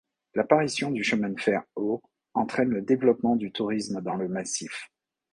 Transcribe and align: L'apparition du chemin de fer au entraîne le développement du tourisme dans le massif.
L'apparition 0.33 0.89
du 0.89 1.03
chemin 1.03 1.29
de 1.29 1.39
fer 1.39 1.61
au 1.75 2.01
entraîne 2.33 2.69
le 2.69 2.81
développement 2.81 3.35
du 3.35 3.51
tourisme 3.51 4.01
dans 4.01 4.15
le 4.15 4.27
massif. 4.27 4.89